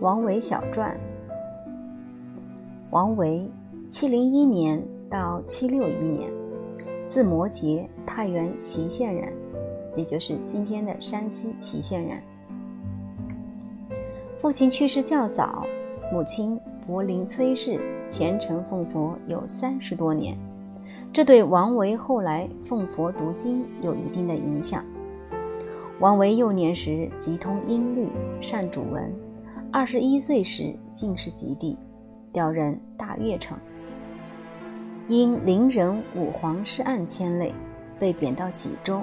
[0.00, 0.96] 王维小传。
[2.92, 3.50] 王维，
[3.88, 6.30] 七零一年到七六一年，
[7.08, 9.32] 字摩诘，太原祁县人，
[9.96, 12.22] 也就是今天的山西祁县人。
[14.40, 15.66] 父亲去世较早，
[16.12, 20.38] 母亲柏林崔氏，虔诚奉佛有三十多年，
[21.12, 24.84] 这对王维后来奉佛读经有一定的影响。
[25.98, 28.08] 王维幼年时极通音律，
[28.40, 29.12] 善主文。
[29.70, 31.76] 二十一岁时进士及第，
[32.32, 33.56] 调任大悦城。
[35.08, 37.52] 因邻人武皇失案牵累，
[37.98, 39.02] 被贬到济州，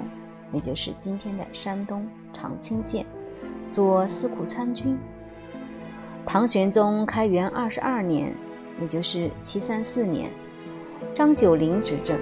[0.52, 3.06] 也就是今天的山东长清县，
[3.70, 4.98] 做司库参军。
[6.24, 8.34] 唐玄宗开元二十二年，
[8.80, 10.30] 也就是七三四年，
[11.14, 12.18] 张九龄执政，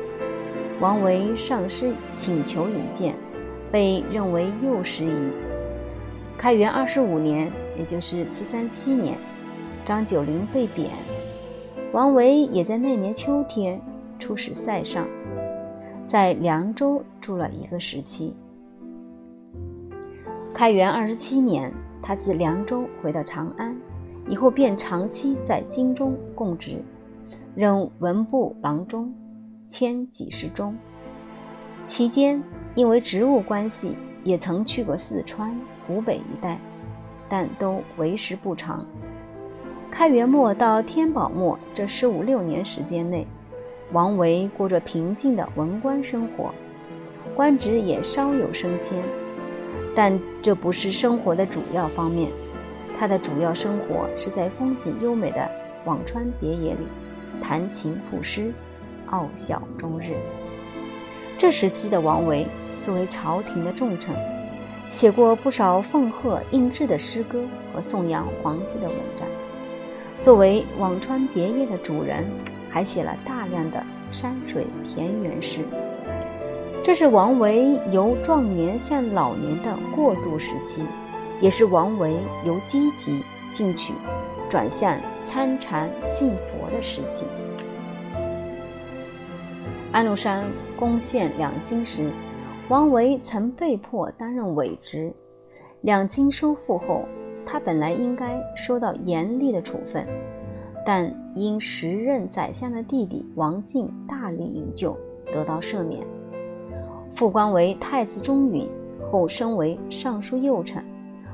[0.80, 3.14] 王维上师请求引荐。
[3.72, 5.32] 被认为幼时矣。
[6.36, 9.16] 开元二十五年，也就是七三七年，
[9.84, 10.90] 张九龄被贬，
[11.92, 13.80] 王维也在那年秋天
[14.18, 15.06] 出使塞上，
[16.06, 18.34] 在凉州住了一个时期。
[20.54, 23.76] 开元二十七年，他自凉州回到长安，
[24.28, 26.82] 以后便长期在京中供职，
[27.54, 29.12] 任文部郎中，
[29.66, 30.76] 迁给事中，
[31.84, 32.42] 期间。
[32.76, 36.58] 因为职务关系，也曾去过四川、湖北一带，
[37.28, 38.84] 但都为时不长。
[39.90, 43.26] 开元末到天宝末这十五六年时间内，
[43.92, 46.52] 王维过着平静的文官生活，
[47.34, 49.02] 官职也稍有升迁，
[49.94, 52.30] 但这不是生活的主要方面。
[52.98, 55.50] 他的主要生活是在风景优美的
[55.84, 56.86] 辋川别野里
[57.40, 58.52] 弹琴赋诗，
[59.06, 60.14] 傲笑终日。
[61.36, 62.46] 这时期的王维。
[62.82, 64.14] 作为朝廷的重臣，
[64.94, 67.42] 写过不少奉贺应制的诗歌
[67.72, 69.26] 和颂扬皇帝的文章。
[70.20, 72.24] 作为辋川别业的主人，
[72.70, 75.62] 还写了大量的山水田园诗。
[76.80, 80.84] 这是王维由壮年向老年的过渡时期，
[81.40, 83.92] 也是王维由积极进取
[84.48, 87.26] 转向参禅信佛的时期。
[89.90, 90.44] 安禄山
[90.76, 92.08] 攻陷两京时。
[92.70, 95.12] 王维曾被迫担任伪职，
[95.82, 97.02] 两京收复后，
[97.44, 100.06] 他本来应该受到严厉的处分，
[100.84, 106.02] 但因时任宰相的弟弟王进大力营救，得到赦免，
[107.14, 108.66] 复官为太子中允，
[109.02, 110.82] 后升为尚书右丞，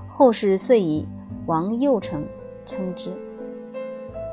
[0.08, 1.06] 后世遂以
[1.46, 2.20] 王右丞
[2.66, 3.08] 称之。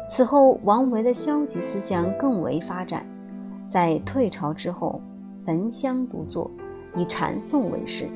[0.10, 3.06] 此后，王维的消极思想更为发展，
[3.70, 5.00] 在退朝之后，
[5.46, 6.50] 焚香独坐。
[6.96, 8.10] 以禅诵为事。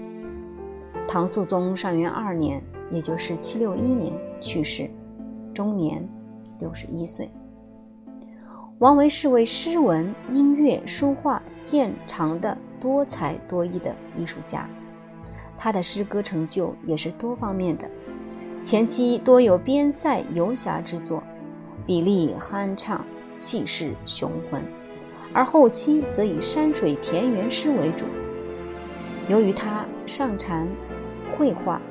[1.08, 2.62] 唐肃宗上元二年，
[2.92, 4.90] 也就是七六一年去世，
[5.54, 6.08] 终年
[6.60, 7.30] 六十一岁。
[8.80, 14.68] 王维是位诗文、音乐、书画见长的多才多艺的艺术家，
[15.58, 17.88] 他的诗歌成就也是多方面的。
[18.64, 21.22] 前期多有边塞游侠之作，
[21.86, 23.04] 笔力酣畅，
[23.38, 24.62] 气势雄浑；
[25.34, 28.06] 而后期则以山水田园诗为主。
[29.28, 30.68] 由于他擅长
[31.32, 31.82] 绘画，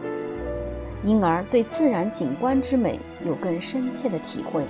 [1.05, 4.65] 因而对自然景观之美有更深切的体会，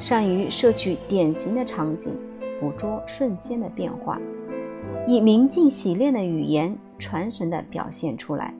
[0.00, 2.14] 善于摄取典型的场景，
[2.60, 4.18] 捕捉瞬间的变化，
[5.06, 8.52] 以明净洗练的语言传神地表现出来，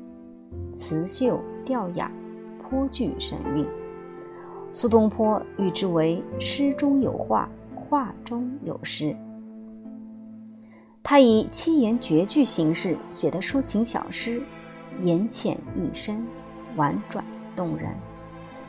[0.77, 2.11] 词秀调雅，
[2.63, 3.67] 颇具神韵。
[4.73, 9.17] 苏东坡誉之为“诗中有画，画中有诗”。
[11.05, 14.41] 他以七言绝句形式写的抒情小诗，
[15.01, 16.25] 言浅意深，
[16.77, 17.25] 婉转
[17.57, 17.91] 动人，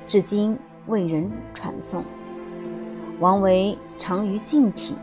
[0.08, 0.58] 至今
[0.88, 2.04] 为人传颂。
[3.20, 4.96] 王维长于静体，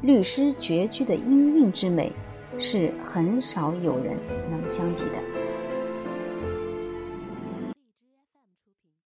[0.00, 2.10] 律诗绝句的音韵之美，
[2.58, 4.16] 是很少有人
[4.50, 5.41] 能相比的。